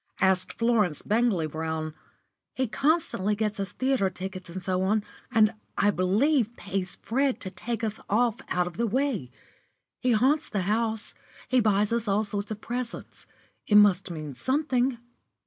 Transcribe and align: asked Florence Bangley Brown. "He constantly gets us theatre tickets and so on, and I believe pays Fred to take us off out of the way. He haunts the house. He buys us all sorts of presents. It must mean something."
asked 0.19 0.53
Florence 0.53 1.03
Bangley 1.03 1.45
Brown. 1.45 1.93
"He 2.55 2.65
constantly 2.65 3.35
gets 3.35 3.59
us 3.59 3.71
theatre 3.71 4.09
tickets 4.09 4.49
and 4.49 4.59
so 4.63 4.81
on, 4.81 5.03
and 5.31 5.53
I 5.77 5.91
believe 5.91 6.55
pays 6.57 6.95
Fred 6.95 7.39
to 7.41 7.51
take 7.51 7.83
us 7.83 7.99
off 8.09 8.37
out 8.49 8.65
of 8.65 8.77
the 8.77 8.87
way. 8.87 9.29
He 9.99 10.13
haunts 10.13 10.49
the 10.49 10.61
house. 10.63 11.13
He 11.47 11.59
buys 11.59 11.93
us 11.93 12.07
all 12.07 12.23
sorts 12.23 12.49
of 12.49 12.59
presents. 12.61 13.27
It 13.67 13.75
must 13.75 14.09
mean 14.09 14.33
something." 14.33 14.97